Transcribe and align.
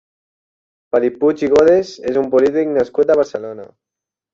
Felip 0.95 1.21
Puig 1.21 1.45
i 1.49 1.51
Godes 1.57 1.95
és 2.15 2.21
un 2.25 2.35
polític 2.35 2.77
nascut 2.79 3.15
a 3.19 3.23
Barcelona. 3.25 3.73